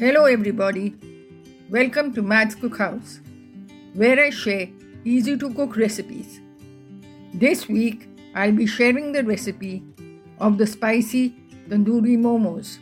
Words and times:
Hello, 0.00 0.24
everybody. 0.24 0.94
Welcome 1.68 2.14
to 2.14 2.22
Matt's 2.22 2.54
Cookhouse, 2.54 3.18
where 3.92 4.18
I 4.18 4.30
share 4.30 4.68
easy 5.04 5.36
to 5.36 5.52
cook 5.52 5.76
recipes. 5.76 6.40
This 7.34 7.68
week, 7.68 8.08
I'll 8.34 8.56
be 8.60 8.64
sharing 8.64 9.12
the 9.12 9.22
recipe 9.22 9.82
of 10.38 10.56
the 10.56 10.66
spicy 10.66 11.34
tandoori 11.68 12.16
momos, 12.16 12.78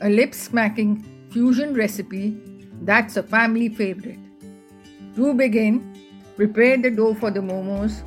a 0.00 0.08
lip 0.08 0.34
smacking 0.34 1.04
fusion 1.30 1.74
recipe 1.74 2.36
that's 2.82 3.16
a 3.16 3.22
family 3.22 3.68
favorite. 3.68 4.18
To 5.14 5.34
begin, 5.34 5.80
prepare 6.34 6.76
the 6.76 6.90
dough 6.90 7.14
for 7.14 7.30
the 7.30 7.38
momos. 7.38 8.02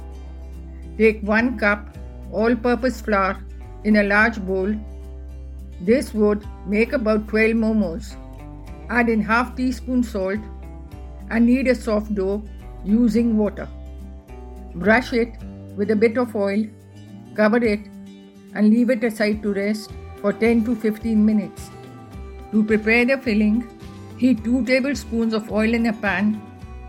Take 0.98 1.22
1 1.22 1.58
cup 1.58 1.98
all 2.34 2.54
purpose 2.54 3.00
flour 3.00 3.38
in 3.86 3.96
a 3.96 4.04
large 4.04 4.42
bowl. 4.42 4.76
This 5.80 6.14
would 6.14 6.46
make 6.68 6.92
about 6.92 7.30
12 7.30 7.56
momos. 7.56 8.18
Add 9.00 9.08
in 9.08 9.22
half 9.22 9.56
teaspoon 9.56 10.04
salt 10.04 10.40
and 11.30 11.46
knead 11.46 11.68
a 11.68 11.76
soft 11.76 12.14
dough 12.14 12.44
using 12.84 13.38
water. 13.38 13.68
Brush 14.76 15.14
it 15.14 15.38
with 15.78 15.92
a 15.92 15.96
bit 15.96 16.18
of 16.18 16.36
oil, 16.36 16.66
cover 17.34 17.64
it 17.64 17.80
and 18.54 18.70
leave 18.70 18.90
it 18.90 19.06
aside 19.06 19.42
to 19.44 19.54
rest 19.54 19.92
for 20.22 20.34
10 20.34 20.66
to 20.66 20.76
15 20.76 21.26
minutes. 21.26 21.70
To 22.52 22.66
prepare 22.66 23.06
the 23.06 23.18
filling, 23.18 23.64
heat 24.18 24.44
2 24.44 24.66
tablespoons 24.66 25.34
of 25.34 25.50
oil 25.52 25.74
in 25.74 25.86
a 25.86 25.94
pan, 25.94 26.42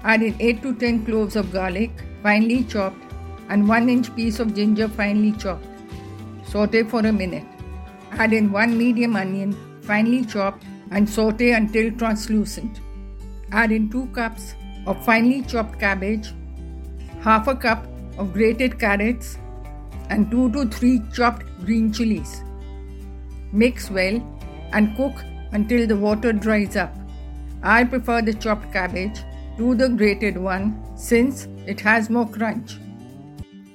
add 0.03 0.23
in 0.23 0.35
8 0.41 0.61
to 0.63 0.75
10 0.75 1.05
cloves 1.07 1.37
of 1.37 1.53
garlic, 1.53 1.93
finely 2.25 2.65
chopped, 2.65 3.01
and 3.49 3.69
1 3.69 3.89
inch 3.89 4.15
piece 4.17 4.41
of 4.41 4.55
ginger 4.57 4.89
finely 4.89 5.33
chopped. 5.33 5.67
Saute 6.45 6.83
for 6.83 7.07
a 7.07 7.13
minute. 7.13 7.47
Add 8.13 8.33
in 8.33 8.51
1 8.51 8.77
medium 8.77 9.15
onion, 9.15 9.57
finely 9.83 10.25
chopped, 10.25 10.65
and 10.93 11.09
saute 11.09 11.51
until 11.53 11.91
translucent. 12.03 12.81
Add 13.51 13.73
in 13.73 13.91
2 13.91 14.07
cups 14.19 14.55
of 14.87 15.05
finely 15.05 15.43
chopped 15.43 15.79
cabbage, 15.81 16.33
half 17.21 17.49
a 17.49 17.55
cup 17.55 17.87
of 18.19 18.33
grated 18.33 18.79
carrots, 18.79 19.37
and 20.11 20.31
2 20.31 20.53
to 20.53 20.65
3 20.67 21.03
chopped 21.15 21.47
green 21.65 21.93
chilies. 21.93 22.43
Mix 23.53 23.91
well 23.91 24.17
and 24.73 24.97
cook 24.97 25.13
until 25.53 25.87
the 25.87 25.97
water 25.97 26.33
dries 26.33 26.77
up. 26.77 26.95
I 27.63 27.85
prefer 27.85 28.23
the 28.23 28.35
chopped 28.35 28.73
cabbage 28.73 29.21
to 29.59 29.75
the 29.75 29.89
grated 29.89 30.37
one 30.37 30.67
since 30.97 31.47
it 31.67 31.81
has 31.81 32.11
more 32.11 32.29
crunch. 32.29 32.77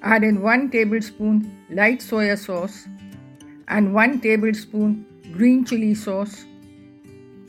Add 0.01 0.23
in 0.23 0.41
1 0.41 0.69
tablespoon 0.71 1.37
light 1.69 1.99
soya 1.99 2.37
sauce 2.37 2.87
and 3.67 3.93
1 3.93 4.19
tablespoon 4.21 5.05
green 5.31 5.65
chili 5.65 5.93
sauce. 5.93 6.45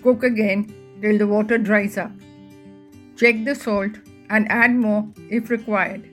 Cook 0.03 0.23
again 0.23 0.73
till 1.01 1.19
the 1.19 1.27
water 1.27 1.59
dries 1.59 1.99
up. 1.99 2.13
Check 3.17 3.45
the 3.45 3.55
salt 3.55 3.93
and 4.31 4.51
add 4.51 4.75
more 4.75 5.07
if 5.29 5.51
required. 5.51 6.09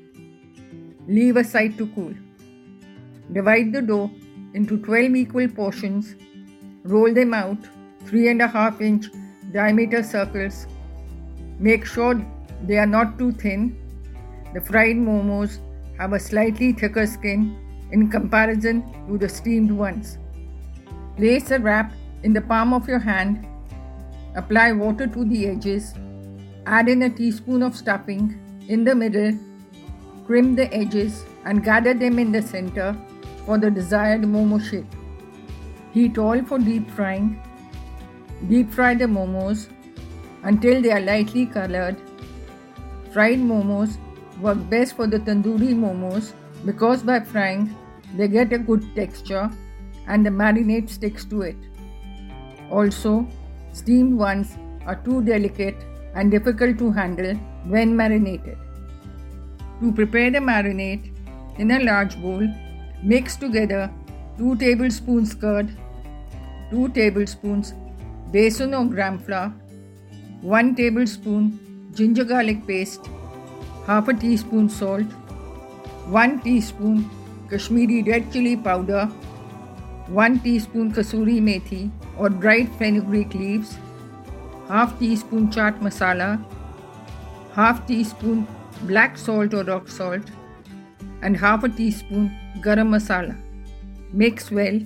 Leave 1.08 1.38
aside 1.38 1.78
to 1.78 1.88
cool. 1.96 2.14
Divide 3.32 3.74
the 3.74 3.82
dough 3.82 4.10
into 4.54 4.78
12 4.78 5.16
equal 5.16 5.48
portions. 5.48 6.16
Roll 6.84 7.14
them 7.14 7.34
out 7.34 7.58
3.5 8.06 8.82
inch 8.82 9.08
diameter 9.52 10.02
circles. 10.04 10.66
Make 11.60 11.86
sure 11.86 12.16
they 12.64 12.78
are 12.78 12.86
not 12.88 13.18
too 13.20 13.32
thin. 13.32 13.78
The 14.54 14.62
fried 14.62 14.96
momos 14.96 15.60
have 15.98 16.14
a 16.14 16.20
slightly 16.20 16.72
thicker 16.74 17.06
skin 17.06 17.58
in 17.92 18.10
comparison 18.10 18.84
to 19.08 19.18
the 19.18 19.30
steamed 19.30 19.72
ones. 19.72 20.18
Place 21.18 21.52
a 21.52 21.60
wrap 21.60 21.94
in 22.24 22.34
the 22.34 22.42
palm 22.42 22.74
of 22.74 22.88
your 22.88 23.00
hand. 23.00 23.46
Apply 24.36 24.72
water 24.74 25.08
to 25.08 25.26
the 25.26 25.48
edges. 25.48 25.94
Add 26.66 26.90
in 26.90 27.04
a 27.04 27.10
teaspoon 27.10 27.64
of 27.64 27.76
stuffing 27.76 28.40
in 28.68 28.84
the 28.84 28.96
middle. 28.96 29.38
Crimp 30.26 30.58
the 30.58 30.74
edges 30.74 31.24
and 31.46 31.64
gather 31.64 31.94
them 31.94 32.20
in 32.20 32.32
the 32.32 32.42
center 32.42 32.96
for 33.46 33.58
the 33.58 33.72
desired 33.72 34.22
momo 34.24 34.62
shape. 34.70 34.86
Heat 35.94 36.18
oil 36.18 36.44
for 36.44 36.60
deep 36.60 36.90
frying. 36.92 37.42
Deep 38.50 38.72
fry 38.72 38.94
the 38.96 39.06
momos 39.06 39.68
until 40.44 40.82
they 40.82 40.92
are 40.92 41.00
lightly 41.00 41.46
colored. 41.46 41.96
Fried 43.14 43.40
momos 43.40 43.98
work 44.42 44.58
best 44.70 44.96
for 44.98 45.08
the 45.08 45.20
tandoori 45.20 45.74
momos 45.84 46.34
because 46.66 47.04
by 47.04 47.20
frying 47.20 47.74
they 48.18 48.28
get 48.28 48.52
a 48.52 48.58
good 48.58 48.84
texture 48.96 49.50
and 50.08 50.26
the 50.26 50.30
marinade 50.30 50.90
sticks 50.90 51.24
to 51.26 51.42
it. 51.42 51.56
Also, 52.70 53.28
steamed 53.80 54.18
ones 54.18 54.58
are 54.86 55.00
too 55.08 55.22
delicate 55.32 55.84
and 56.14 56.32
difficult 56.32 56.78
to 56.84 56.92
handle 56.92 57.34
when 57.74 57.96
marinated. 57.96 58.58
To 59.82 59.92
prepare 59.92 60.32
the 60.32 60.44
marinade, 60.50 61.12
in 61.58 61.72
a 61.72 61.80
large 61.84 62.16
bowl, 62.22 62.48
mix 63.04 63.36
together 63.36 63.84
2 64.38 64.56
tablespoons 64.64 65.34
curd, 65.34 65.76
2 66.72 66.90
tablespoons 67.00 67.74
besan 68.32 68.78
or 68.80 68.86
gram 68.94 69.20
flour, 69.20 69.54
1 70.42 70.76
tablespoon 70.76 71.46
ginger 71.94 72.26
garlic 72.32 72.66
paste, 72.68 73.10
half 73.86 74.08
a 74.08 74.14
teaspoon 74.14 74.70
salt, 74.70 75.20
1 76.08 76.42
teaspoon 76.42 77.10
Kashmiri 77.50 78.02
red 78.04 78.32
chili 78.34 78.56
powder, 78.58 79.10
1 80.08 80.40
teaspoon 80.42 80.92
kasuri 80.92 81.40
methi 81.42 81.90
or 82.18 82.30
dried 82.30 82.70
fenugreek 82.78 83.34
leaves, 83.34 83.78
half 84.68 84.98
teaspoon 85.00 85.48
chaat 85.50 85.80
masala, 85.80 86.44
half 87.54 87.88
teaspoon 87.88 88.48
black 88.84 89.18
salt 89.18 89.54
or 89.54 89.64
rock 89.64 89.88
salt, 89.88 90.22
and 91.22 91.36
half 91.36 91.64
a 91.64 91.70
teaspoon 91.70 92.32
garam 92.62 92.90
masala. 92.90 93.36
Mix 94.14 94.52
well. 94.52 94.80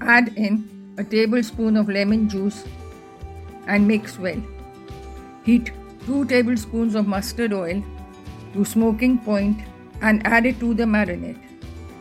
Add 0.00 0.32
in 0.36 0.62
a 0.98 1.04
tablespoon 1.04 1.76
of 1.76 1.88
lemon 1.88 2.28
juice 2.28 2.64
and 3.66 3.86
mix 3.86 4.18
well. 4.18 4.40
Heat 5.44 5.72
2 6.06 6.26
tablespoons 6.26 6.94
of 6.94 7.06
mustard 7.06 7.52
oil 7.52 7.82
to 8.54 8.64
smoking 8.64 9.18
point 9.18 9.58
and 10.00 10.24
add 10.26 10.46
it 10.46 10.58
to 10.60 10.74
the 10.74 10.84
marinade. 10.84 11.38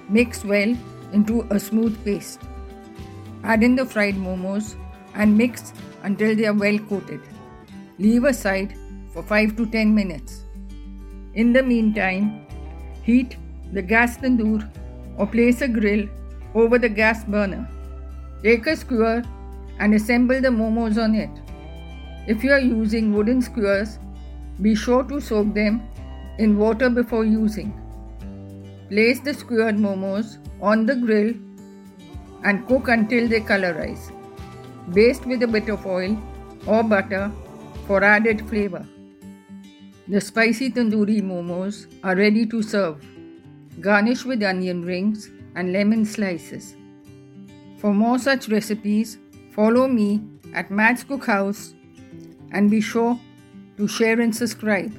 Mix 0.10 0.44
well 0.44 0.76
into 1.14 1.48
a 1.50 1.60
smooth 1.60 2.04
paste. 2.06 2.42
Add 3.44 3.64
in 3.64 3.76
the 3.76 3.86
fried 3.86 4.16
momos 4.16 4.76
and 5.16 5.38
mix 5.38 5.74
until 6.04 6.36
they 6.36 6.46
are 6.46 6.54
well 6.54 6.80
coated. 6.80 7.22
Leave 7.98 8.24
aside 8.24 8.76
for 9.14 9.24
5 9.24 9.56
to 9.58 9.66
10 9.66 9.94
minutes. 9.94 10.46
In 11.34 11.54
the 11.54 11.64
meantime, 11.64 12.46
heat 13.04 13.38
the 13.74 13.82
gas 13.82 14.18
tandoor 14.18 14.70
or 15.18 15.28
place 15.28 15.62
a 15.62 15.68
grill 15.68 16.08
over 16.54 16.78
the 16.78 16.90
gas 16.90 17.24
burner. 17.24 17.68
Take 18.44 18.68
a 18.68 18.76
skewer 18.76 19.24
and 19.80 19.94
assemble 19.94 20.42
the 20.42 20.50
momos 20.50 21.02
on 21.02 21.16
it. 21.16 21.30
If 22.28 22.44
you 22.44 22.52
are 22.52 22.60
using 22.60 23.14
wooden 23.14 23.42
skewers, 23.42 23.98
be 24.62 24.76
sure 24.76 25.04
to 25.06 25.20
soak 25.20 25.54
them 25.54 25.82
in 26.38 26.58
water 26.58 26.90
before 26.90 27.26
using. 27.26 27.81
Place 28.91 29.22
the 29.22 29.34
skewered 29.34 29.78
momos 29.78 30.38
on 30.62 30.85
the 30.85 30.96
grill 30.96 31.34
and 32.44 32.68
cook 32.68 32.90
until 32.90 33.25
they 33.25 33.40
colorize. 33.40 34.12
Baste 34.94 35.25
with 35.25 35.44
a 35.44 35.47
bit 35.47 35.69
of 35.69 35.85
oil 35.85 36.18
or 36.68 36.84
butter 36.84 37.31
for 37.88 38.03
added 38.03 38.41
flavor. 38.50 38.85
The 40.09 40.19
spicy 40.19 40.69
tandoori 40.72 41.22
momos 41.22 41.85
are 42.03 42.18
ready 42.18 42.46
to 42.47 42.62
serve. 42.62 43.06
Garnish 43.80 44.25
with 44.25 44.44
onion 44.44 44.84
rings 44.84 45.30
and 45.56 45.72
lemon 45.72 46.03
slices. 46.03 46.75
For 47.78 47.94
more 47.94 48.19
such 48.19 48.50
recipes, 48.50 49.18
follow 49.56 49.88
me 49.88 50.21
at 50.54 50.69
Matt's 50.69 51.06
Cookhouse 51.06 51.74
and 52.51 52.69
be 52.69 52.81
sure 52.81 53.18
to 53.77 53.88
share 53.88 54.19
and 54.19 54.36
subscribe. 54.36 54.94